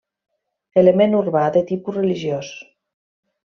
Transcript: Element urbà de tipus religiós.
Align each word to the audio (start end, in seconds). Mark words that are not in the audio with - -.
Element 0.83 1.13
urbà 1.19 1.45
de 1.59 1.65
tipus 1.73 1.97
religiós. 2.01 2.53